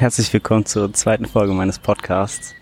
[0.00, 2.54] Herzlich willkommen zur zweiten Folge meines Podcasts.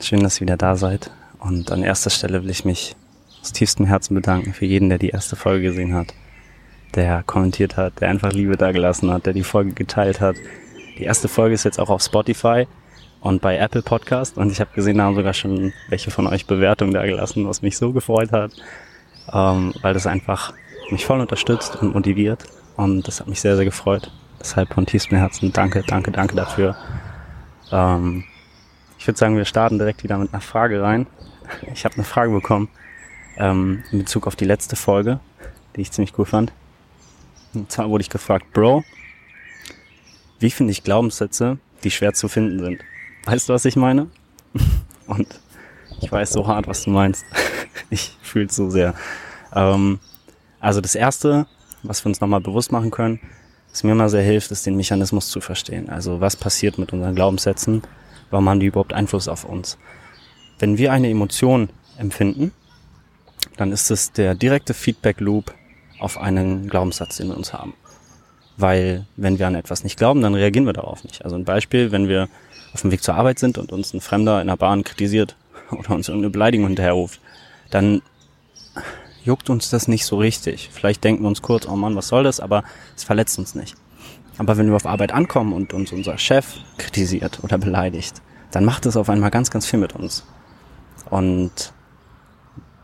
[0.00, 1.10] Schön, dass ihr wieder da seid.
[1.40, 2.94] Und an erster Stelle will ich mich
[3.42, 6.14] aus tiefstem Herzen bedanken für jeden, der die erste Folge gesehen hat,
[6.94, 10.36] der kommentiert hat, der einfach Liebe dagelassen hat, der die Folge geteilt hat.
[10.96, 12.68] Die erste Folge ist jetzt auch auf Spotify
[13.20, 16.46] und bei Apple Podcast und ich habe gesehen, da haben sogar schon welche von euch
[16.46, 18.52] Bewertungen dagelassen, was mich so gefreut hat,
[19.32, 20.54] ähm, weil das einfach
[20.92, 22.44] mich voll unterstützt und motiviert
[22.76, 24.12] und das hat mich sehr, sehr gefreut.
[24.44, 26.76] Deshalb von tiefstem Herzen danke, danke, danke dafür.
[27.72, 28.24] Ähm,
[28.98, 31.06] ich würde sagen, wir starten direkt wieder mit einer Frage rein.
[31.72, 32.68] Ich habe eine Frage bekommen
[33.38, 35.18] ähm, in Bezug auf die letzte Folge,
[35.74, 36.52] die ich ziemlich cool fand.
[37.54, 38.84] Und zwar wurde ich gefragt, Bro,
[40.40, 42.82] wie finde ich Glaubenssätze, die schwer zu finden sind?
[43.24, 44.08] Weißt du, was ich meine?
[45.06, 45.40] Und
[46.02, 47.24] ich weiß so hart, was du meinst.
[47.90, 48.94] Ich fühle es so sehr.
[49.54, 50.00] Ähm,
[50.60, 51.46] also das Erste,
[51.82, 53.20] was wir uns nochmal bewusst machen können,
[53.74, 55.88] was mir immer sehr hilft, ist den Mechanismus zu verstehen.
[55.88, 57.82] Also was passiert mit unseren Glaubenssätzen?
[58.30, 59.78] Warum haben die überhaupt Einfluss auf uns?
[60.60, 62.52] Wenn wir eine Emotion empfinden,
[63.56, 65.52] dann ist es der direkte Feedback Loop
[65.98, 67.74] auf einen Glaubenssatz, den wir uns haben.
[68.56, 71.24] Weil wenn wir an etwas nicht glauben, dann reagieren wir darauf nicht.
[71.24, 72.28] Also ein Beispiel, wenn wir
[72.74, 75.34] auf dem Weg zur Arbeit sind und uns ein Fremder in der Bahn kritisiert
[75.72, 77.20] oder uns irgendeine Beleidigung hinterherruft,
[77.70, 78.02] dann
[79.24, 80.70] juckt uns das nicht so richtig.
[80.72, 82.62] Vielleicht denken wir uns kurz, oh Mann, was soll das, aber
[82.94, 83.74] es verletzt uns nicht.
[84.38, 88.86] Aber wenn wir auf Arbeit ankommen und uns unser Chef kritisiert oder beleidigt, dann macht
[88.86, 90.24] es auf einmal ganz, ganz viel mit uns.
[91.10, 91.72] Und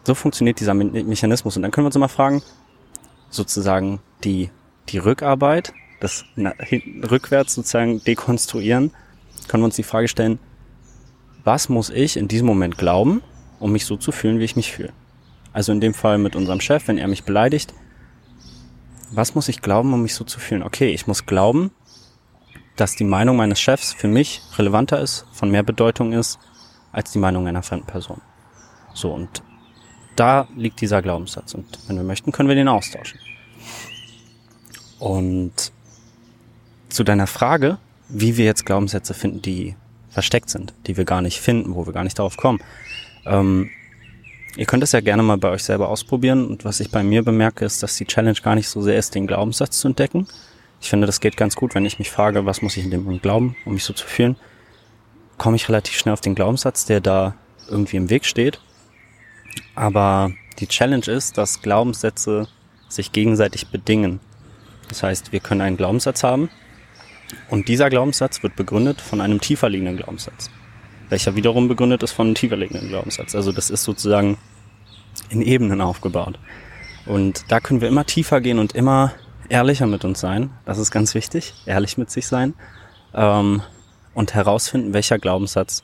[0.04, 1.56] so funktioniert dieser Me Mechanismus.
[1.56, 2.42] Und dann können wir uns immer fragen,
[3.28, 4.50] sozusagen die,
[4.88, 8.92] die Rückarbeit, das rückwärts sozusagen dekonstruieren,
[9.48, 10.38] können wir uns die Frage stellen,
[11.44, 13.22] was muss ich in diesem Moment glauben,
[13.58, 14.92] um mich so zu fühlen, wie ich mich fühle?
[15.52, 17.74] Also in dem Fall mit unserem Chef, wenn er mich beleidigt.
[19.10, 20.62] Was muss ich glauben, um mich so zu fühlen?
[20.62, 21.72] Okay, ich muss glauben,
[22.76, 26.38] dass die Meinung meines Chefs für mich relevanter ist, von mehr Bedeutung ist,
[26.92, 28.20] als die Meinung einer fremden Person.
[28.94, 29.42] So, und
[30.16, 31.54] da liegt dieser Glaubenssatz.
[31.54, 33.18] Und wenn wir möchten, können wir den austauschen.
[34.98, 35.72] Und
[36.88, 39.76] zu deiner Frage, wie wir jetzt Glaubenssätze finden, die
[40.10, 42.60] versteckt sind, die wir gar nicht finden, wo wir gar nicht darauf kommen.
[43.24, 43.70] Ähm,
[44.56, 46.46] Ihr könnt es ja gerne mal bei euch selber ausprobieren.
[46.46, 49.14] Und was ich bei mir bemerke, ist, dass die Challenge gar nicht so sehr ist,
[49.14, 50.26] den Glaubenssatz zu entdecken.
[50.80, 53.04] Ich finde, das geht ganz gut, wenn ich mich frage, was muss ich in dem
[53.04, 54.36] Moment glauben, um mich so zu fühlen.
[55.38, 57.34] Komme ich relativ schnell auf den Glaubenssatz, der da
[57.68, 58.60] irgendwie im Weg steht.
[59.74, 62.48] Aber die Challenge ist, dass Glaubenssätze
[62.88, 64.20] sich gegenseitig bedingen.
[64.88, 66.50] Das heißt, wir können einen Glaubenssatz haben
[67.48, 70.50] und dieser Glaubenssatz wird begründet von einem tiefer liegenden Glaubenssatz
[71.10, 73.34] welcher wiederum begründet ist von einem tiefer liegenden Glaubenssatz.
[73.34, 74.38] Also das ist sozusagen
[75.28, 76.38] in Ebenen aufgebaut.
[77.06, 79.12] Und da können wir immer tiefer gehen und immer
[79.48, 80.50] ehrlicher mit uns sein.
[80.64, 82.54] Das ist ganz wichtig, ehrlich mit sich sein
[83.14, 83.62] ähm,
[84.14, 85.82] und herausfinden, welcher Glaubenssatz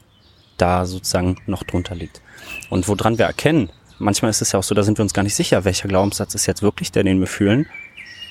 [0.57, 2.23] da sozusagen noch drunter liegt.
[2.71, 5.23] Und woran wir erkennen, manchmal ist es ja auch so, da sind wir uns gar
[5.23, 7.67] nicht sicher, welcher Glaubenssatz ist jetzt wirklich der, den wir fühlen.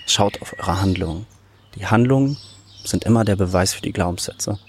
[0.07, 1.27] Schaut auf eure Handlungen.
[1.75, 2.37] Die Handlungen
[2.83, 4.59] sind immer der Beweis für die Glaubenssätze.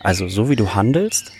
[0.00, 1.32] Also so wie du handelst,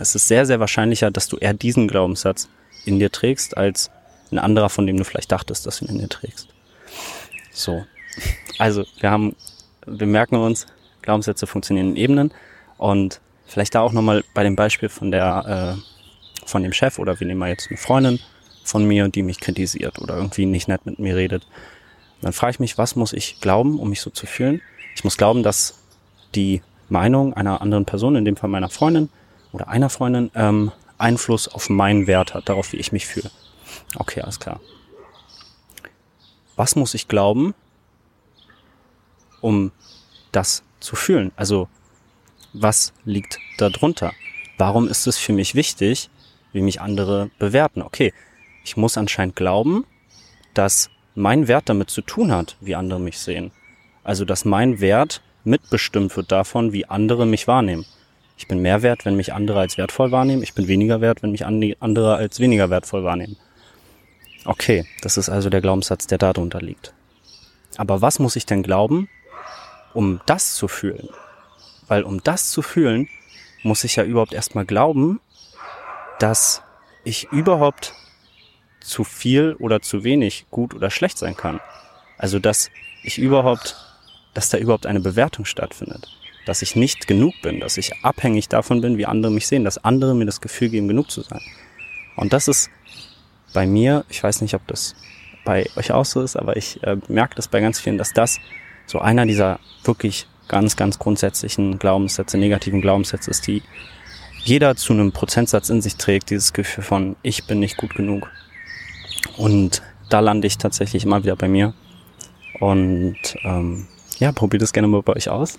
[0.00, 2.48] es ist sehr, sehr wahrscheinlicher, dass du eher diesen Glaubenssatz
[2.84, 3.90] in dir trägst, als
[4.30, 6.48] ein anderer, von dem du vielleicht dachtest, dass du ihn in dir trägst.
[7.52, 7.84] So.
[8.58, 9.36] Also, wir haben,
[9.86, 10.66] wir merken uns,
[11.02, 12.34] Glaubenssätze funktionieren in Ebenen
[12.76, 17.18] und vielleicht da auch nochmal bei dem Beispiel von der, äh, von dem Chef oder
[17.18, 18.20] wir nehmen mal jetzt eine Freundin
[18.64, 21.46] von mir, die mich kritisiert oder irgendwie nicht nett mit mir redet.
[22.20, 24.60] Dann frage ich mich, was muss ich glauben, um mich so zu fühlen?
[24.94, 25.78] Ich muss glauben, dass
[26.34, 29.08] die Meinung einer anderen Person, in dem Fall meiner Freundin,
[29.52, 33.30] oder einer Freundin ähm, Einfluss auf meinen Wert hat, darauf, wie ich mich fühle.
[33.96, 34.60] Okay, alles klar.
[36.56, 37.54] Was muss ich glauben,
[39.40, 39.70] um
[40.32, 41.32] das zu fühlen?
[41.36, 41.68] Also,
[42.52, 44.12] was liegt da drunter?
[44.56, 46.10] Warum ist es für mich wichtig,
[46.52, 47.82] wie mich andere bewerten?
[47.82, 48.12] Okay,
[48.64, 49.86] ich muss anscheinend glauben,
[50.54, 53.52] dass mein Wert damit zu tun hat, wie andere mich sehen.
[54.02, 57.86] Also, dass mein Wert mitbestimmt wird davon, wie andere mich wahrnehmen.
[58.38, 60.44] Ich bin mehr wert, wenn mich andere als wertvoll wahrnehmen.
[60.44, 63.36] Ich bin weniger wert, wenn mich andere als weniger wertvoll wahrnehmen.
[64.44, 66.94] Okay, das ist also der Glaubenssatz, der da drunter liegt.
[67.76, 69.08] Aber was muss ich denn glauben,
[69.92, 71.08] um das zu fühlen?
[71.88, 73.08] Weil um das zu fühlen,
[73.64, 75.20] muss ich ja überhaupt erstmal glauben,
[76.20, 76.62] dass
[77.02, 77.92] ich überhaupt
[78.80, 81.60] zu viel oder zu wenig gut oder schlecht sein kann.
[82.16, 82.70] Also dass
[83.02, 83.76] ich überhaupt,
[84.32, 86.08] dass da überhaupt eine Bewertung stattfindet
[86.48, 89.84] dass ich nicht genug bin, dass ich abhängig davon bin, wie andere mich sehen, dass
[89.84, 91.42] andere mir das Gefühl geben, genug zu sein.
[92.16, 92.70] Und das ist
[93.52, 94.96] bei mir, ich weiß nicht, ob das
[95.44, 98.40] bei euch auch so ist, aber ich äh, merke das bei ganz vielen, dass das
[98.86, 103.62] so einer dieser wirklich ganz, ganz grundsätzlichen Glaubenssätze, negativen Glaubenssätze ist, die
[104.42, 108.30] jeder zu einem Prozentsatz in sich trägt, dieses Gefühl von, ich bin nicht gut genug.
[109.36, 111.74] Und da lande ich tatsächlich immer wieder bei mir.
[112.58, 113.86] Und ähm,
[114.18, 115.58] ja, probiert es gerne mal bei euch aus.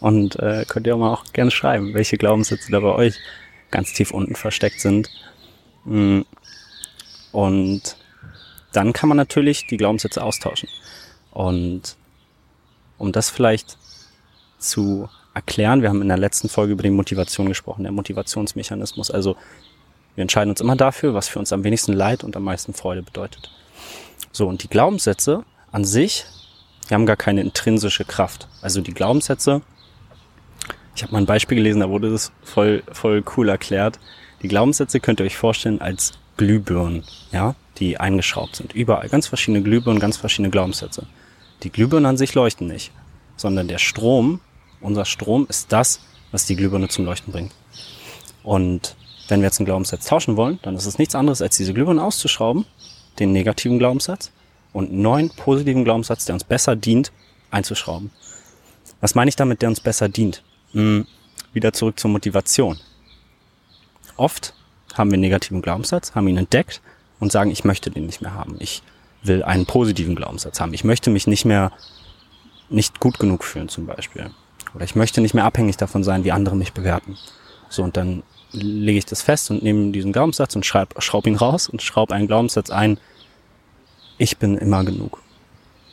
[0.00, 3.16] Und äh, könnt ihr auch mal auch gerne schreiben, welche Glaubenssätze da bei euch
[3.70, 5.08] ganz tief unten versteckt sind.
[5.84, 6.22] Mm.
[7.32, 7.96] Und
[8.72, 10.68] dann kann man natürlich die Glaubenssätze austauschen.
[11.32, 11.96] Und
[12.98, 13.78] um das vielleicht
[14.58, 19.10] zu erklären, wir haben in der letzten Folge über die Motivation gesprochen, der Motivationsmechanismus.
[19.10, 19.36] Also
[20.14, 23.02] wir entscheiden uns immer dafür, was für uns am wenigsten Leid und am meisten Freude
[23.02, 23.50] bedeutet.
[24.32, 26.24] So, und die Glaubenssätze an sich,
[26.88, 28.48] die haben gar keine intrinsische Kraft.
[28.62, 29.62] Also die Glaubenssätze,
[30.94, 33.98] ich habe mal ein Beispiel gelesen, da wurde das voll, voll cool erklärt.
[34.42, 38.74] Die Glaubenssätze könnt ihr euch vorstellen als Glühbirnen, ja, die eingeschraubt sind.
[38.74, 41.06] Überall ganz verschiedene Glühbirnen, ganz verschiedene Glaubenssätze.
[41.62, 42.92] Die Glühbirnen an sich leuchten nicht,
[43.36, 44.40] sondern der Strom,
[44.80, 46.00] unser Strom ist das,
[46.32, 47.52] was die Glühbirne zum Leuchten bringt.
[48.42, 48.96] Und
[49.28, 52.02] wenn wir jetzt einen Glaubenssatz tauschen wollen, dann ist es nichts anderes, als diese Glühbirne
[52.02, 52.64] auszuschrauben,
[53.18, 54.30] den negativen Glaubenssatz
[54.76, 57.10] und einen neuen positiven Glaubenssatz, der uns besser dient,
[57.50, 58.10] einzuschrauben.
[59.00, 60.42] Was meine ich damit, der uns besser dient?
[60.72, 61.06] Hm,
[61.54, 62.78] wieder zurück zur Motivation.
[64.18, 64.52] Oft
[64.92, 66.82] haben wir einen negativen Glaubenssatz, haben ihn entdeckt
[67.20, 68.56] und sagen, ich möchte den nicht mehr haben.
[68.58, 68.82] Ich
[69.22, 70.74] will einen positiven Glaubenssatz haben.
[70.74, 71.72] Ich möchte mich nicht mehr
[72.68, 74.30] nicht gut genug fühlen zum Beispiel.
[74.74, 77.16] Oder ich möchte nicht mehr abhängig davon sein, wie andere mich bewerten.
[77.70, 78.22] So, und dann
[78.52, 82.14] lege ich das fest und nehme diesen Glaubenssatz und schraub, schraub ihn raus und schraube
[82.14, 82.98] einen Glaubenssatz ein.
[84.18, 85.20] Ich bin immer genug.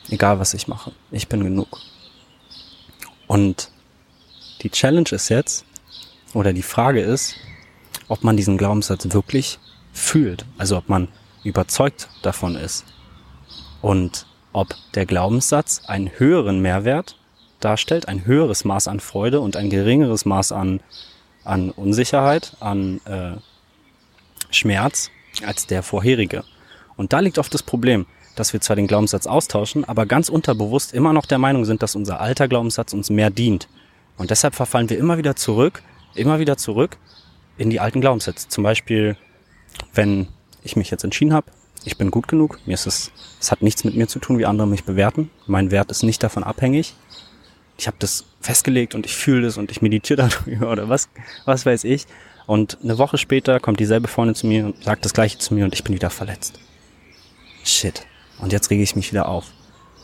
[0.08, 0.92] Egal was ich mache.
[1.10, 1.78] Ich bin genug.
[3.26, 3.70] Und
[4.62, 5.64] die Challenge ist jetzt,
[6.32, 7.36] oder die Frage ist,
[8.08, 9.58] ob man diesen Glaubenssatz wirklich
[9.92, 10.44] fühlt.
[10.58, 11.08] Also ob man
[11.42, 12.84] überzeugt davon ist.
[13.82, 17.16] Und ob der Glaubenssatz einen höheren Mehrwert
[17.60, 20.80] darstellt, ein höheres Maß an Freude und ein geringeres Maß an,
[21.44, 23.32] an Unsicherheit, an äh,
[24.50, 25.10] Schmerz
[25.44, 26.44] als der vorherige.
[26.96, 28.06] Und da liegt oft das Problem,
[28.36, 31.96] dass wir zwar den Glaubenssatz austauschen, aber ganz unterbewusst immer noch der Meinung sind, dass
[31.96, 33.68] unser alter Glaubenssatz uns mehr dient.
[34.16, 35.82] Und deshalb verfallen wir immer wieder zurück,
[36.14, 36.96] immer wieder zurück
[37.56, 38.48] in die alten Glaubenssätze.
[38.48, 39.16] Zum Beispiel,
[39.92, 40.28] wenn
[40.62, 41.50] ich mich jetzt entschieden habe,
[41.84, 44.46] ich bin gut genug, mir ist es, es hat nichts mit mir zu tun, wie
[44.46, 45.30] andere mich bewerten.
[45.46, 46.94] Mein Wert ist nicht davon abhängig
[47.76, 51.08] ich habe das festgelegt und ich fühle das und ich meditiere darüber oder was,
[51.44, 52.06] was weiß ich.
[52.46, 55.64] Und eine Woche später kommt dieselbe Freundin zu mir und sagt das gleiche zu mir
[55.64, 56.60] und ich bin wieder verletzt.
[57.64, 58.06] Shit.
[58.38, 59.46] Und jetzt rege ich mich wieder auf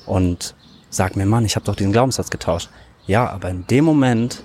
[0.06, 0.54] und
[0.88, 2.70] sag mir, Mann, ich habe doch diesen Glaubenssatz getauscht.
[3.06, 4.42] Ja, aber in dem Moment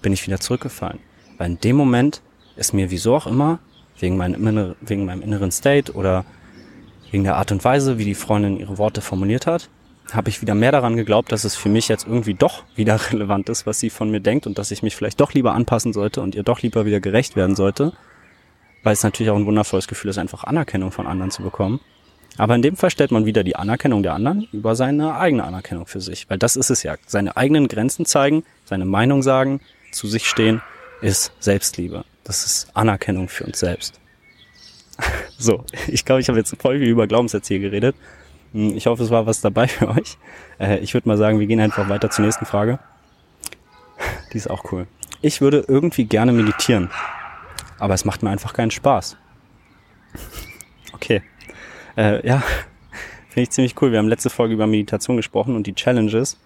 [0.00, 0.98] bin ich wieder zurückgefallen.
[1.38, 2.22] Weil in dem Moment
[2.56, 3.60] ist mir wieso auch immer,
[3.98, 6.24] wegen meinem, wegen meinem inneren State oder
[7.10, 9.68] wegen der Art und Weise, wie die Freundin ihre Worte formuliert hat,
[10.12, 13.48] habe ich wieder mehr daran geglaubt, dass es für mich jetzt irgendwie doch wieder relevant
[13.48, 16.20] ist, was sie von mir denkt und dass ich mich vielleicht doch lieber anpassen sollte
[16.20, 17.92] und ihr doch lieber wieder gerecht werden sollte.
[18.82, 21.80] Weil es natürlich auch ein wundervolles Gefühl ist, einfach Anerkennung von anderen zu bekommen.
[22.38, 25.86] Aber in dem Fall stellt man wieder die Anerkennung der anderen über seine eigene Anerkennung
[25.86, 26.28] für sich.
[26.30, 26.96] Weil das ist es ja.
[27.06, 30.62] Seine eigenen Grenzen zeigen, seine Meinung sagen, zu sich stehen,
[31.02, 32.04] ist Selbstliebe.
[32.24, 34.00] Das ist Anerkennung für uns selbst.
[35.38, 37.96] so, ich glaube, ich habe jetzt voll viel über Glaubenssätze hier geredet.
[38.52, 40.16] Hm, ich hoffe, es war was dabei für euch.
[40.58, 42.78] Äh, ich würde mal sagen, wir gehen einfach weiter zur nächsten Frage.
[44.32, 44.86] Die ist auch cool.
[45.20, 46.90] Ich würde irgendwie gerne meditieren,
[47.78, 49.16] aber es macht mir einfach keinen Spaß.
[50.94, 51.22] Okay.
[51.96, 52.38] Äh, ja,
[53.28, 53.92] finde ich ziemlich cool.
[53.92, 56.38] Wir haben letzte Folge über Meditation gesprochen und die Challenges.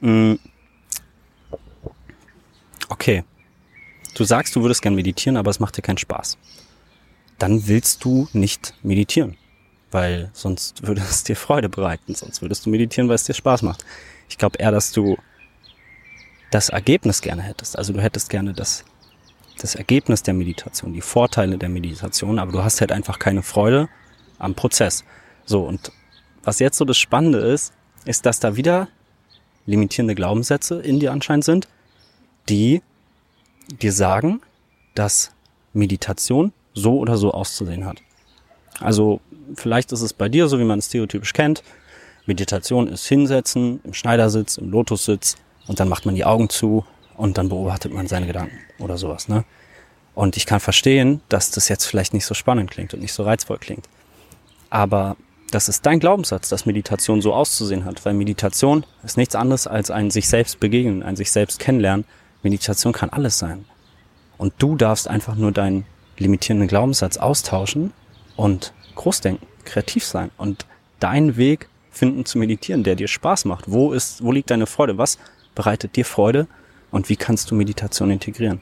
[0.00, 0.38] Hm.
[2.88, 3.24] Okay.
[4.14, 6.38] Du sagst, du würdest gern meditieren, aber es macht dir keinen Spaß.
[7.38, 9.36] Dann willst du nicht meditieren
[9.90, 13.62] weil sonst würde es dir Freude bereiten, sonst würdest du meditieren, weil es dir Spaß
[13.62, 13.84] macht.
[14.28, 15.16] Ich glaube eher, dass du
[16.50, 17.76] das Ergebnis gerne hättest.
[17.76, 18.84] Also du hättest gerne das,
[19.58, 23.88] das Ergebnis der Meditation, die Vorteile der Meditation, aber du hast halt einfach keine Freude
[24.38, 25.04] am Prozess.
[25.44, 25.92] So, und
[26.42, 27.72] was jetzt so das Spannende ist,
[28.04, 28.88] ist, dass da wieder
[29.66, 31.68] limitierende Glaubenssätze in dir anscheinend sind,
[32.48, 32.82] die
[33.80, 34.40] dir sagen,
[34.94, 35.30] dass
[35.72, 38.02] Meditation so oder so auszusehen hat.
[38.80, 39.20] Also
[39.56, 41.62] vielleicht ist es bei dir so, wie man es stereotypisch kennt.
[42.26, 46.84] Meditation ist hinsetzen, im Schneidersitz, im Lotussitz und dann macht man die Augen zu
[47.16, 49.28] und dann beobachtet man seine Gedanken oder sowas.
[49.28, 49.44] Ne?
[50.14, 53.22] Und ich kann verstehen, dass das jetzt vielleicht nicht so spannend klingt und nicht so
[53.22, 53.88] reizvoll klingt.
[54.70, 55.16] Aber
[55.50, 59.90] das ist dein Glaubenssatz, dass Meditation so auszusehen hat, weil Meditation ist nichts anderes als
[59.90, 62.04] ein sich selbst begegnen, ein sich selbst kennenlernen.
[62.42, 63.64] Meditation kann alles sein.
[64.36, 65.84] Und du darfst einfach nur deinen
[66.18, 67.92] limitierenden Glaubenssatz austauschen
[68.36, 70.66] und groß denken, kreativ sein und
[71.00, 73.70] deinen Weg finden zu meditieren, der dir Spaß macht.
[73.70, 74.98] Wo ist, wo liegt deine Freude?
[74.98, 75.18] Was
[75.54, 76.46] bereitet dir Freude
[76.90, 78.60] und wie kannst du Meditation integrieren?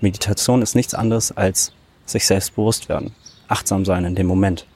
[0.00, 1.72] Meditation ist nichts anderes als
[2.06, 3.14] sich selbst bewusst werden,
[3.46, 4.66] achtsam sein in dem Moment,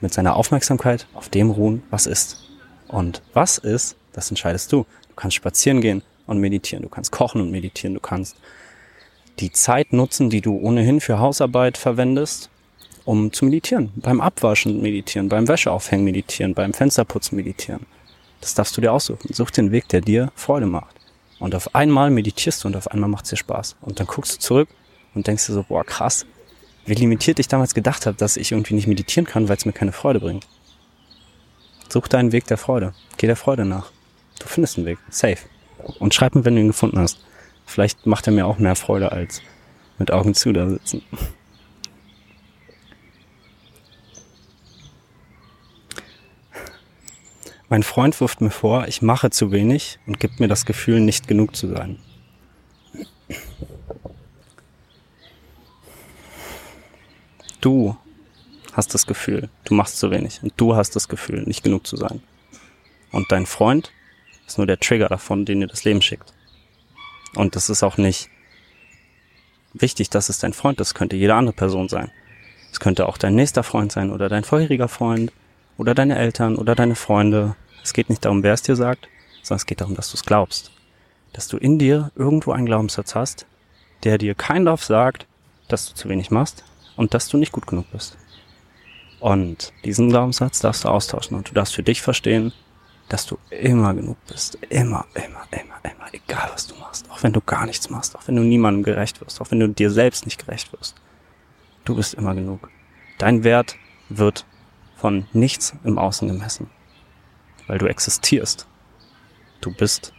[0.00, 2.48] mit seiner Aufmerksamkeit auf dem ruhen, was ist.
[2.88, 4.86] Und was ist, das entscheidest du.
[5.08, 8.36] Du kannst spazieren gehen und meditieren, du kannst kochen und meditieren, du kannst
[9.38, 12.50] die Zeit nutzen, die du ohnehin für Hausarbeit verwendest,
[13.04, 13.92] um zu meditieren.
[13.96, 17.86] Beim Abwaschen meditieren, beim Wäscheaufhängen meditieren, beim Fensterputzen meditieren.
[18.40, 19.32] Das darfst du dir aussuchen.
[19.32, 20.96] Such den Weg, der dir Freude macht.
[21.38, 23.76] Und auf einmal meditierst du und auf einmal macht es dir Spaß.
[23.80, 24.68] Und dann guckst du zurück
[25.14, 26.26] und denkst dir so, boah, krass,
[26.88, 29.72] wie limitiert ich damals gedacht habe, dass ich irgendwie nicht meditieren kann, weil es mir
[29.72, 30.46] keine Freude bringt.
[31.88, 32.94] Such deinen Weg der Freude.
[33.16, 33.90] Geh der Freude nach.
[34.38, 34.98] Du findest einen Weg.
[35.08, 35.38] Safe.
[35.98, 37.24] Und schreib mir, wenn du ihn gefunden hast.
[37.66, 39.42] Vielleicht macht er mir auch mehr Freude als
[39.98, 41.02] mit Augen zu da sitzen.
[47.68, 51.28] Mein Freund wirft mir vor, ich mache zu wenig und gibt mir das Gefühl, nicht
[51.28, 51.98] genug zu sein.
[57.60, 57.96] Du
[58.72, 61.96] hast das Gefühl, du machst zu wenig und du hast das Gefühl, nicht genug zu
[61.96, 62.22] sein.
[63.10, 63.92] Und dein Freund
[64.46, 66.32] ist nur der Trigger davon, den dir das Leben schickt.
[67.34, 68.28] Und das ist auch nicht
[69.72, 72.12] wichtig, dass es dein Freund ist, könnte jede andere Person sein.
[72.70, 75.32] Es könnte auch dein nächster Freund sein oder dein vorheriger Freund
[75.76, 77.56] oder deine Eltern oder deine Freunde.
[77.82, 79.08] Es geht nicht darum, wer es dir sagt,
[79.42, 80.70] sondern es geht darum, dass du es glaubst.
[81.32, 83.46] Dass du in dir irgendwo einen Glaubenssatz hast,
[84.04, 85.26] der dir kein Lauf sagt,
[85.66, 86.64] dass du zu wenig machst
[86.98, 88.18] und dass du nicht gut genug bist.
[89.20, 92.52] Und diesen Glaubenssatz darfst du austauschen und du darfst für dich verstehen,
[93.08, 94.56] dass du immer genug bist.
[94.68, 96.12] Immer, immer, immer, immer.
[96.12, 97.08] Egal was du machst.
[97.10, 98.16] Auch wenn du gar nichts machst.
[98.16, 99.40] Auch wenn du niemandem gerecht wirst.
[99.40, 100.96] Auch wenn du dir selbst nicht gerecht wirst.
[101.84, 102.68] Du bist immer genug.
[103.16, 103.76] Dein Wert
[104.08, 104.44] wird
[104.96, 106.68] von nichts im Außen gemessen.
[107.66, 108.66] Weil du existierst.
[109.60, 110.12] Du bist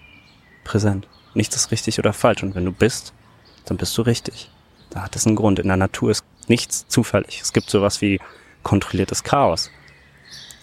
[0.63, 1.07] präsent.
[1.33, 2.41] Nichts ist richtig oder falsch.
[2.41, 3.13] Und wenn du bist,
[3.65, 4.49] dann bist du richtig.
[4.89, 5.59] Da hat es einen Grund.
[5.59, 7.41] In der Natur ist nichts zufällig.
[7.41, 8.19] Es gibt sowas wie
[8.63, 9.71] kontrolliertes Chaos.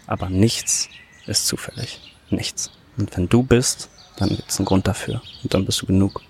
[0.06, 0.88] Aber nichts
[1.26, 2.14] ist zufällig.
[2.30, 2.70] Nichts.
[2.96, 5.22] Und wenn du bist, dann gibt es einen Grund dafür.
[5.42, 6.22] Und dann bist du genug.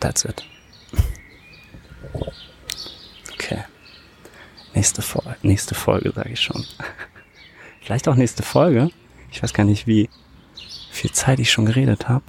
[0.00, 0.44] That's it.
[3.32, 3.64] Okay.
[4.74, 6.64] Nächste Folge, nächste Folge, sage ich schon.
[7.80, 8.90] Vielleicht auch nächste Folge.
[9.30, 10.08] Ich weiß gar nicht, wie
[10.90, 12.24] viel Zeit ich schon geredet habe.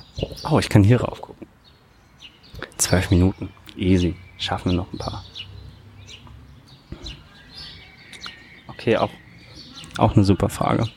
[0.49, 1.47] Oh, ich kann hier rauf gucken.
[2.77, 3.49] Zwölf Minuten.
[3.75, 4.15] Easy.
[4.37, 5.23] Schaffen wir noch ein paar.
[8.85, 9.09] Okay, auch,
[9.97, 10.87] auch eine super Frage.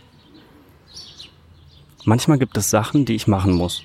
[2.05, 3.83] Manchmal gibt es Sachen, die ich machen muss.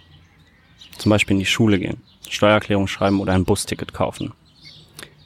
[0.97, 4.33] Zum Beispiel in die Schule gehen, Steuererklärung schreiben oder ein Busticket kaufen.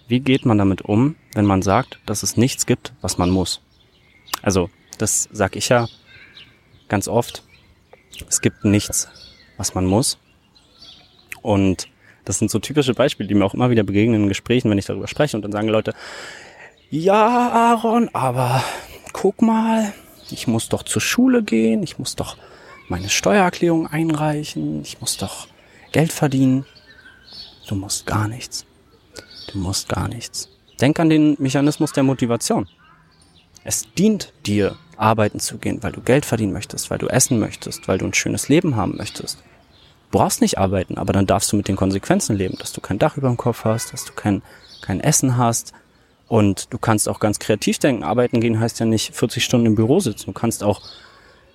[0.08, 3.62] Wie geht man damit um, wenn man sagt, dass es nichts gibt, was man muss?
[4.44, 4.70] Also,
[5.00, 5.88] das sag ich ja
[6.88, 7.42] ganz oft.
[8.30, 9.08] Es gibt nichts,
[9.58, 10.20] was man muss.
[11.42, 11.88] Und
[12.26, 14.86] das sind so typische Beispiele, die mir auch immer wieder begegnen in Gesprächen, wenn ich
[14.86, 15.36] darüber spreche.
[15.36, 15.96] Und dann sagen Leute,
[16.90, 18.64] ja, Aaron, aber
[19.14, 19.94] guck mal,
[20.32, 22.38] ich muss doch zur Schule gehen, ich muss doch
[22.88, 25.48] meine Steuererklärung einreichen, ich muss doch
[25.92, 26.66] Geld verdienen.
[27.68, 28.66] Du musst gar nichts.
[29.52, 30.50] Du musst gar nichts.
[30.80, 32.68] Denk an den Mechanismus der Motivation.
[33.64, 37.88] Es dient dir, arbeiten zu gehen, weil du Geld verdienen möchtest, weil du essen möchtest,
[37.88, 39.40] weil du ein schönes Leben haben möchtest.
[40.12, 43.00] Du brauchst nicht arbeiten, aber dann darfst du mit den Konsequenzen leben, dass du kein
[43.00, 44.42] Dach über dem Kopf hast, dass du kein,
[44.82, 45.74] kein Essen hast.
[46.28, 48.04] Und du kannst auch ganz kreativ denken.
[48.04, 50.28] Arbeiten gehen heißt ja nicht 40 Stunden im Büro sitzen.
[50.28, 50.82] Du kannst auch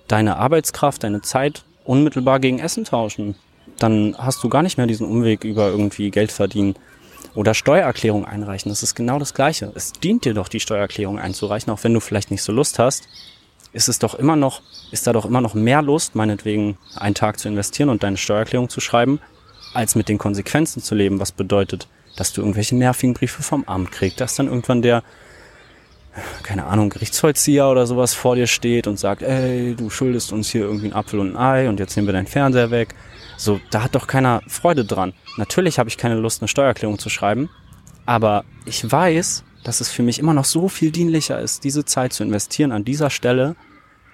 [0.07, 3.35] deine Arbeitskraft, deine Zeit unmittelbar gegen Essen tauschen.
[3.77, 6.75] Dann hast du gar nicht mehr diesen Umweg über irgendwie Geld verdienen
[7.35, 8.69] oder Steuererklärung einreichen.
[8.69, 9.71] Das ist genau das Gleiche.
[9.75, 13.07] Es dient dir doch, die Steuererklärung einzureichen, auch wenn du vielleicht nicht so Lust hast.
[13.71, 14.61] Ist es doch immer noch,
[14.91, 18.69] ist da doch immer noch mehr Lust, meinetwegen einen Tag zu investieren und deine Steuererklärung
[18.69, 19.19] zu schreiben,
[19.73, 23.91] als mit den Konsequenzen zu leben, was bedeutet, dass du irgendwelche nervigen Briefe vom Amt
[23.91, 25.03] kriegst, dass dann irgendwann der
[26.43, 30.61] keine Ahnung, Gerichtsvollzieher oder sowas vor dir steht und sagt, ey, du schuldest uns hier
[30.61, 32.93] irgendwie einen Apfel und ein Ei und jetzt nehmen wir deinen Fernseher weg.
[33.37, 35.13] So, da hat doch keiner Freude dran.
[35.37, 37.49] Natürlich habe ich keine Lust, eine Steuererklärung zu schreiben,
[38.05, 42.13] aber ich weiß, dass es für mich immer noch so viel dienlicher ist, diese Zeit
[42.13, 43.55] zu investieren an dieser Stelle,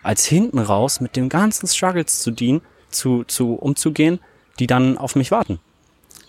[0.01, 4.19] als hinten raus mit den ganzen Struggles zu dienen, zu, zu umzugehen,
[4.59, 5.59] die dann auf mich warten.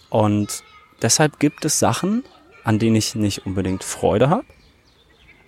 [0.08, 0.64] Und
[1.02, 2.24] deshalb gibt es Sachen,
[2.64, 4.44] an denen ich nicht unbedingt Freude habe,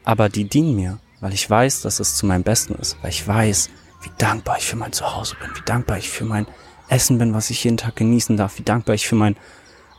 [0.04, 3.26] aber die dienen mir, weil ich weiß, dass es zu meinem Besten ist, weil ich
[3.26, 3.70] weiß,
[4.02, 6.46] wie dankbar ich für mein Zuhause bin, wie dankbar ich für mein
[6.88, 9.36] Essen bin, was ich jeden Tag genießen darf, wie dankbar ich für mein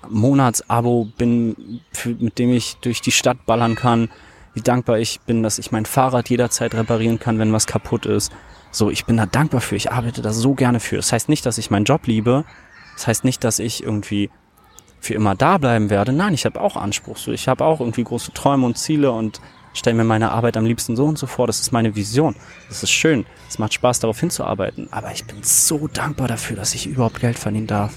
[0.09, 4.09] Monatsabo bin, für, mit dem ich durch die Stadt ballern kann,
[4.53, 8.31] wie dankbar ich bin, dass ich mein Fahrrad jederzeit reparieren kann, wenn was kaputt ist.
[8.71, 10.97] So, ich bin da dankbar für, ich arbeite da so gerne für.
[10.97, 12.45] Das heißt nicht, dass ich meinen Job liebe,
[12.95, 14.29] Das heißt nicht, dass ich irgendwie
[15.03, 16.13] für immer da bleiben werde.
[16.13, 17.17] Nein, ich habe auch Anspruch.
[17.27, 19.41] Ich habe auch irgendwie große Träume und Ziele und
[19.73, 21.45] stelle mir meine Arbeit am liebsten so und so vor.
[21.45, 22.35] Das ist meine Vision.
[22.69, 23.25] Das ist schön.
[23.49, 24.87] Es macht Spaß, darauf hinzuarbeiten.
[24.91, 27.93] Aber ich bin so dankbar dafür, dass ich überhaupt Geld verdienen darf.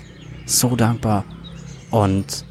[0.46, 1.25] So dankbar.
[1.90, 2.44] Und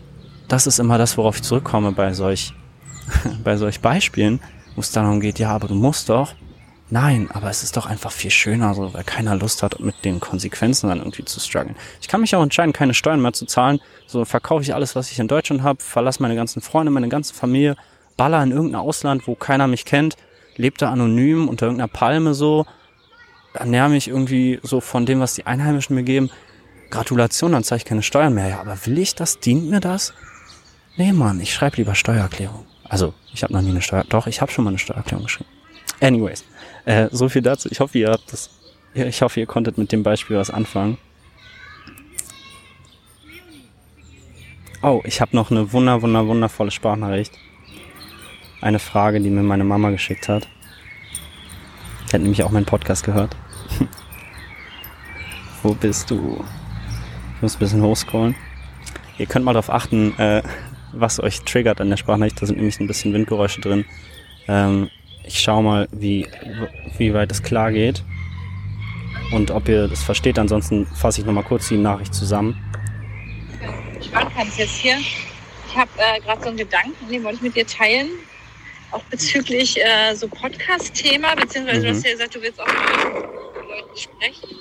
[0.47, 2.53] das ist immer das, worauf ich zurückkomme bei solch,
[3.43, 4.39] bei solch Beispielen,
[4.75, 6.33] wo es darum geht, ja, aber du musst doch.
[6.89, 10.19] Nein, aber es ist doch einfach viel schöner, so, weil keiner Lust hat, mit den
[10.19, 11.75] Konsequenzen dann irgendwie zu strugglen.
[11.99, 13.79] Ich kann mich auch entscheiden, keine Steuern mehr zu zahlen.
[14.05, 17.33] So verkaufe ich alles, was ich in Deutschland habe, verlasse meine ganzen Freunde, meine ganze
[17.33, 17.75] Familie,
[18.17, 20.15] baller in irgendein Ausland, wo keiner mich kennt,
[20.57, 22.67] lebe da anonym unter irgendeiner Palme so,
[23.55, 26.29] ernähre mich irgendwie so von dem, was die Einheimischen mir geben.
[26.91, 28.47] Gratulation, dann zahle ich keine Steuern mehr.
[28.47, 29.39] Ja, aber will ich das?
[29.39, 30.13] Dient mir das?
[30.97, 32.65] Nee, Mann, ich schreibe lieber Steuererklärung.
[32.87, 34.03] Also, ich habe noch nie eine Steuer...
[34.07, 35.49] Doch, ich habe schon mal eine Steuererklärung geschrieben.
[35.99, 36.43] Anyways,
[36.85, 37.69] äh, so viel dazu.
[37.71, 38.49] Ich hoffe, ihr habt das,
[38.93, 40.97] ich hoffe, ihr konntet mit dem Beispiel was anfangen.
[44.81, 47.33] Oh, ich habe noch eine wunder, wunder, wundervolle Sprachnachricht.
[48.61, 50.47] Eine Frage, die mir meine Mama geschickt hat.
[52.07, 53.35] Die hat nämlich auch meinen Podcast gehört.
[55.63, 56.43] Wo bist du?
[57.35, 58.35] Ich muss ein bisschen hochscrollen.
[59.17, 60.43] Ihr könnt mal darauf achten, äh,
[60.91, 62.39] was euch triggert an der Sprachnachricht.
[62.41, 63.85] Da sind nämlich ein bisschen Windgeräusche drin.
[64.47, 64.89] Ähm,
[65.25, 66.27] ich schaue mal, wie,
[66.97, 68.03] wie weit es klar geht
[69.31, 70.39] und ob ihr das versteht.
[70.39, 72.57] Ansonsten fasse ich nochmal kurz die Nachricht zusammen.
[74.01, 74.97] Spannend kann es jetzt hier.
[75.67, 78.09] Ich habe äh, gerade so einen Gedanken, den wollte ich mit dir teilen.
[78.91, 81.83] Auch bezüglich äh, so Podcast-Thema, beziehungsweise mhm.
[81.83, 84.55] du hast ja gesagt, du willst auch mit Leuten sprechen.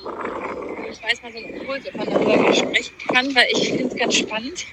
[0.91, 3.97] Ich weiß mal so einen Impuls, ob man darüber sprechen kann, weil ich finde es
[3.97, 4.65] ganz spannend.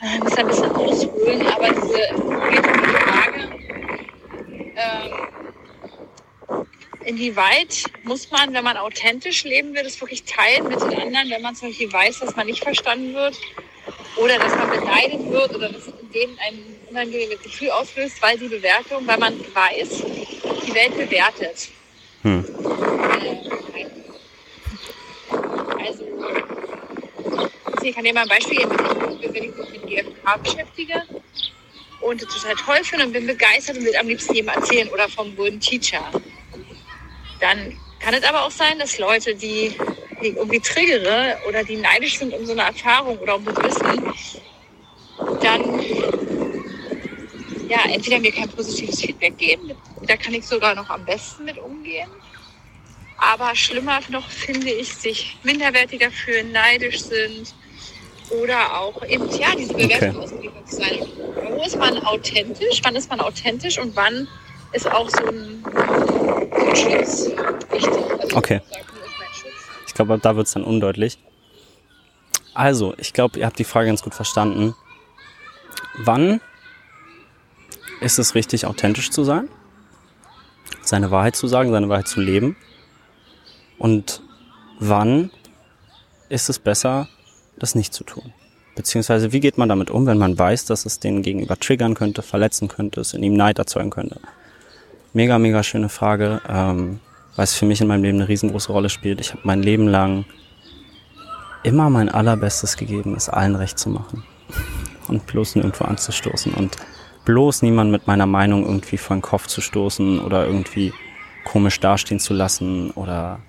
[0.00, 3.48] Ich muss ein bisschen ausholen, aber diese Frage,
[4.78, 5.28] ähm,
[7.18, 11.42] inwieweit muss man, wenn man authentisch leben will, das wirklich teilen mit den anderen, wenn
[11.42, 13.36] man zum Beispiel weiß, dass man nicht verstanden wird
[14.16, 16.58] oder dass man beneidet wird oder dass in dem ein
[16.90, 20.04] unangenehmes Gefühl auslöst, weil die Bewertung, weil man weiß,
[20.66, 21.68] die Welt bewertet.
[22.22, 22.44] Hm.
[22.44, 23.86] Äh,
[25.86, 26.04] also,
[27.82, 31.02] ich kann dir mal ein Beispiel geben, wenn ich mich mit GFK beschäftige
[32.00, 35.08] und das total toll finde und bin begeistert und will am liebsten jedem erzählen oder
[35.08, 36.10] vom Golden Teacher.
[37.40, 39.76] Dann kann es aber auch sein, dass Leute, die,
[40.22, 44.12] die irgendwie triggere oder die neidisch sind um so eine Erfahrung oder um das Wissen,
[45.40, 45.80] dann
[47.68, 49.72] ja, entweder mir kein positives Feedback geben,
[50.06, 52.08] da kann ich sogar noch am besten mit umgehen.
[53.18, 57.54] Aber schlimmer noch finde ich, sich minderwertiger fühlen, neidisch sind
[58.30, 60.50] oder auch eben, ja, diese Bewertung okay.
[60.66, 61.06] sein.
[61.50, 62.80] Wo ist man authentisch?
[62.84, 64.28] Wann ist man authentisch und wann
[64.72, 65.64] ist auch so ein,
[68.34, 68.60] okay.
[69.86, 71.18] Ich glaube, da wird es dann undeutlich.
[72.54, 74.74] Also, ich glaube, ihr habt die Frage ganz gut verstanden.
[75.96, 76.40] Wann
[78.00, 79.48] ist es richtig, authentisch zu sein?
[80.82, 82.56] Seine Wahrheit zu sagen, seine Wahrheit zu leben?
[83.78, 84.22] Und
[84.78, 85.30] wann
[86.28, 87.08] ist es besser,
[87.58, 88.32] das nicht zu tun?
[88.74, 92.22] Beziehungsweise wie geht man damit um, wenn man weiß, dass es den gegenüber triggern könnte,
[92.22, 94.20] verletzen könnte, es in ihm Neid erzeugen könnte?
[95.18, 97.00] Mega, mega schöne Frage, ähm,
[97.34, 99.20] weil es für mich in meinem Leben eine riesengroße Rolle spielt.
[99.20, 100.26] Ich habe mein Leben lang
[101.64, 104.22] immer mein allerbestes gegeben, es allen recht zu machen
[105.08, 106.76] und bloß nirgendwo anzustoßen und
[107.24, 110.92] bloß niemand mit meiner Meinung irgendwie vor den Kopf zu stoßen oder irgendwie
[111.44, 113.40] komisch dastehen zu lassen oder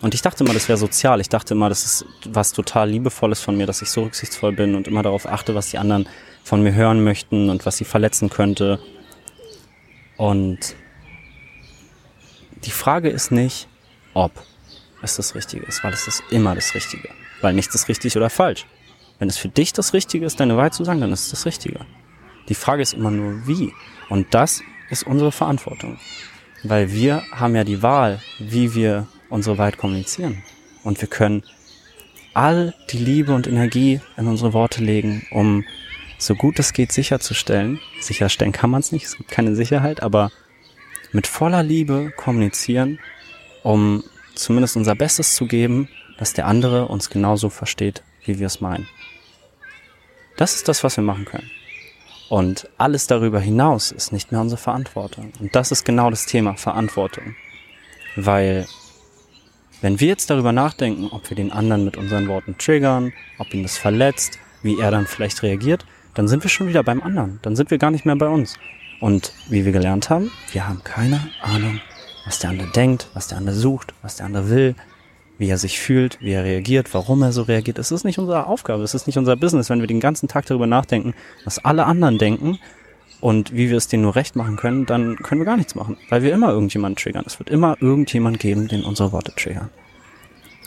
[0.00, 1.20] und ich dachte immer, das wäre sozial.
[1.20, 4.74] Ich dachte immer, das ist was total liebevolles von mir, dass ich so rücksichtsvoll bin
[4.74, 6.08] und immer darauf achte, was die anderen
[6.42, 8.78] von mir hören möchten und was sie verletzen könnte.
[10.16, 10.76] Und
[12.64, 13.68] die Frage ist nicht,
[14.14, 14.32] ob
[15.02, 17.08] es das Richtige ist, weil es ist immer das Richtige.
[17.40, 18.66] Weil nichts ist richtig oder falsch.
[19.18, 21.46] Wenn es für dich das Richtige ist, deine Wahrheit zu sagen, dann ist es das
[21.46, 21.80] Richtige.
[22.48, 23.72] Die Frage ist immer nur, wie.
[24.08, 25.98] Und das ist unsere Verantwortung.
[26.62, 30.42] Weil wir haben ja die Wahl, wie wir unsere Wahrheit kommunizieren.
[30.82, 31.42] Und wir können
[32.34, 35.64] all die Liebe und Energie in unsere Worte legen, um
[36.18, 37.80] so gut es geht sicherzustellen.
[38.00, 40.30] Sicherstellen kann man es nicht, es gibt keine Sicherheit, aber
[41.12, 42.98] mit voller Liebe kommunizieren,
[43.62, 44.02] um
[44.34, 48.88] zumindest unser Bestes zu geben, dass der andere uns genauso versteht, wie wir es meinen.
[50.36, 51.50] Das ist das, was wir machen können.
[52.28, 55.32] Und alles darüber hinaus ist nicht mehr unsere Verantwortung.
[55.38, 57.36] Und das ist genau das Thema Verantwortung.
[58.16, 58.66] Weil
[59.82, 63.62] wenn wir jetzt darüber nachdenken, ob wir den anderen mit unseren Worten triggern, ob ihn
[63.62, 67.38] das verletzt, wie er dann vielleicht reagiert, dann sind wir schon wieder beim anderen.
[67.42, 68.56] Dann sind wir gar nicht mehr bei uns.
[69.00, 71.80] Und wie wir gelernt haben, wir haben keine Ahnung,
[72.24, 74.74] was der andere denkt, was der andere sucht, was der andere will.
[75.38, 77.78] wie er sich fühlt, wie er reagiert, warum er so reagiert.
[77.78, 80.46] Es ist nicht unsere Aufgabe, es ist nicht unser Business, wenn wir den ganzen Tag
[80.46, 82.58] darüber nachdenken, was alle anderen denken
[83.20, 85.96] und wie wir es denen nur recht machen können, dann können wir gar nichts machen,
[86.08, 87.24] weil wir immer irgendjemanden triggern.
[87.26, 89.70] Es wird immer irgendjemand geben, den unsere Worte triggern.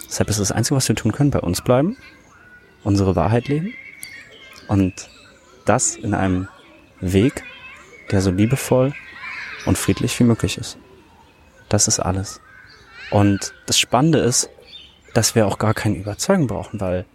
[0.06, 1.98] Deshalb ist das Einzige, was wir tun können, bei uns bleiben,
[2.84, 3.74] unsere Wahrheit leben
[4.68, 5.10] und
[5.68, 6.48] das in einem
[7.00, 7.44] Weg,
[8.12, 8.94] der so liebevoll
[9.66, 10.78] und friedlich wie möglich ist.
[11.70, 12.42] Das ist alles.
[13.12, 14.50] Und das Spannende ist,
[15.14, 17.06] dass wir auch gar kein Überzeugen brauchen, weil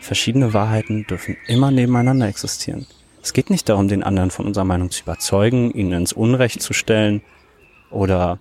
[0.00, 2.86] verschiedene Wahrheiten dürfen immer nebeneinander existieren.
[3.22, 6.72] Es geht nicht darum, den anderen von unserer Meinung zu überzeugen, ihn ins Unrecht zu
[6.72, 7.22] stellen
[7.90, 8.38] oder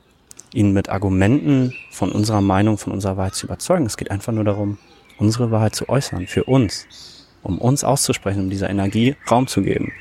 [0.53, 3.85] ihn mit Argumenten von unserer Meinung, von unserer Wahrheit zu überzeugen.
[3.85, 4.77] Es geht einfach nur darum,
[5.17, 9.91] unsere Wahrheit zu äußern, für uns, um uns auszusprechen, um dieser Energie Raum zu geben,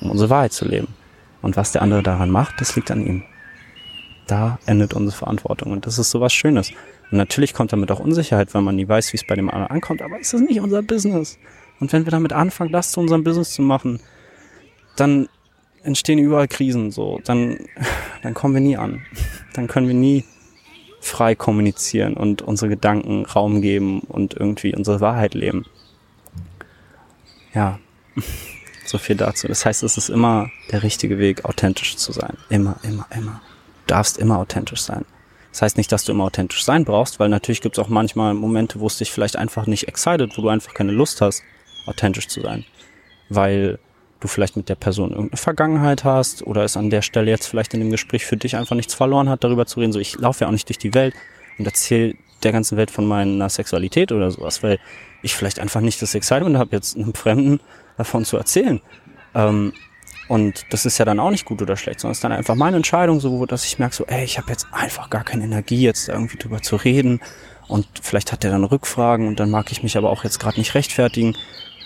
[0.00, 0.88] um unsere Wahrheit zu leben.
[1.42, 3.22] Und was der andere daran macht, das liegt an ihm.
[4.26, 6.70] Da endet unsere Verantwortung und das ist sowas Schönes.
[7.10, 9.70] Und natürlich kommt damit auch Unsicherheit, weil man nie weiß, wie es bei dem anderen
[9.70, 11.38] ankommt, aber es ist nicht unser Business.
[11.80, 14.00] Und wenn wir damit anfangen, das zu unserem Business zu machen,
[14.96, 15.28] dann
[15.82, 17.20] entstehen überall Krisen, so.
[17.24, 17.58] Dann,
[18.22, 19.02] dann kommen wir nie an.
[19.54, 20.24] Dann können wir nie
[21.00, 25.64] frei kommunizieren und unsere Gedanken Raum geben und irgendwie unsere Wahrheit leben.
[27.54, 27.78] Ja,
[28.84, 29.48] so viel dazu.
[29.48, 32.36] Das heißt, es ist immer der richtige Weg, authentisch zu sein.
[32.48, 33.40] Immer, immer, immer.
[33.86, 35.04] Du darfst immer authentisch sein.
[35.52, 38.34] Das heißt nicht, dass du immer authentisch sein brauchst, weil natürlich gibt es auch manchmal
[38.34, 41.42] Momente, wo es dich vielleicht einfach nicht excited, wo du einfach keine Lust hast,
[41.86, 42.64] authentisch zu sein.
[43.28, 43.78] Weil
[44.20, 47.74] du vielleicht mit der Person irgendeine Vergangenheit hast oder es an der Stelle jetzt vielleicht
[47.74, 49.92] in dem Gespräch für dich einfach nichts verloren hat, darüber zu reden.
[49.92, 51.14] So, ich laufe ja auch nicht durch die Welt
[51.58, 54.78] und erzähle der ganzen Welt von meiner Sexualität oder sowas, weil
[55.22, 57.60] ich vielleicht einfach nicht das Excitement habe, jetzt einem Fremden
[57.96, 58.80] davon zu erzählen.
[59.34, 59.72] Ähm,
[60.28, 62.54] und das ist ja dann auch nicht gut oder schlecht, sondern es ist dann einfach
[62.54, 65.80] meine Entscheidung, so dass ich merke, so, ey, ich habe jetzt einfach gar keine Energie,
[65.80, 67.20] jetzt irgendwie drüber zu reden.
[67.66, 70.58] Und vielleicht hat der dann Rückfragen und dann mag ich mich aber auch jetzt gerade
[70.58, 71.34] nicht rechtfertigen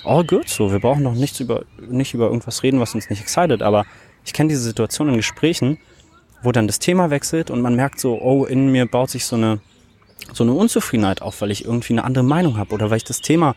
[0.04, 0.72] all good so.
[0.72, 3.62] Wir brauchen noch nichts über, nicht über irgendwas reden, was uns nicht excited.
[3.62, 3.84] Aber
[4.24, 5.78] ich kenne diese Situation in Gesprächen,
[6.42, 9.36] wo dann das Thema wechselt und man merkt so, oh, in mir baut sich so
[9.36, 9.60] eine,
[10.32, 13.20] so eine Unzufriedenheit auf, weil ich irgendwie eine andere Meinung habe oder weil ich das
[13.20, 13.54] Thema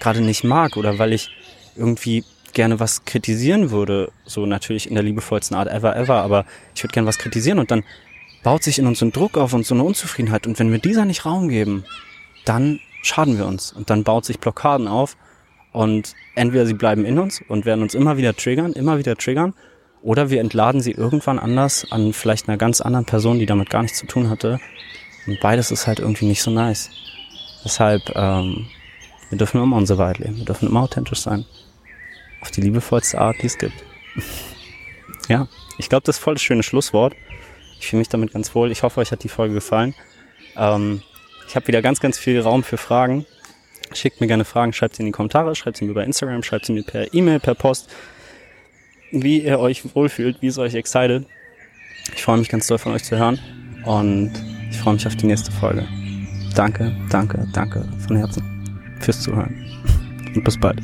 [0.00, 1.30] gerade nicht mag oder weil ich
[1.76, 4.10] irgendwie gerne was kritisieren würde.
[4.24, 7.70] So natürlich in der liebevollsten Art ever, ever, aber ich würde gerne was kritisieren und
[7.70, 7.84] dann
[8.42, 10.46] baut sich in uns ein Druck auf und so eine Unzufriedenheit.
[10.46, 11.84] Und wenn wir dieser nicht Raum geben,
[12.44, 15.16] dann schaden wir uns und dann baut sich Blockaden auf
[15.72, 19.54] und entweder sie bleiben in uns und werden uns immer wieder triggern, immer wieder triggern,
[20.02, 23.82] oder wir entladen sie irgendwann anders an vielleicht einer ganz anderen Person, die damit gar
[23.82, 24.60] nichts zu tun hatte.
[25.26, 26.90] Und beides ist halt irgendwie nicht so nice.
[27.64, 28.68] Deshalb, ähm,
[29.30, 30.36] wir dürfen immer unsere Wahrheit leben.
[30.36, 31.44] Wir dürfen immer authentisch sein.
[32.40, 33.74] Auf die liebevollste Art, die es gibt.
[35.28, 37.14] ja, ich glaube, das ist voll das schöne Schlusswort.
[37.80, 38.70] Ich fühle mich damit ganz wohl.
[38.70, 39.94] Ich hoffe, euch hat die Folge gefallen.
[40.56, 41.02] Ähm,
[41.48, 43.26] ich habe wieder ganz, ganz viel Raum für Fragen.
[43.92, 46.66] Schickt mir gerne Fragen, schreibt sie in die Kommentare, schreibt sie mir bei Instagram, schreibt
[46.66, 47.88] sie mir per E-Mail, per Post,
[49.12, 51.24] wie ihr euch wohlfühlt, wie es euch excited.
[52.14, 53.38] Ich freue mich ganz doll von euch zu hören
[53.84, 54.32] und
[54.70, 55.86] ich freue mich auf die nächste Folge.
[56.54, 58.42] Danke, danke, danke von Herzen
[59.00, 59.54] fürs Zuhören
[60.34, 60.80] und bis bald.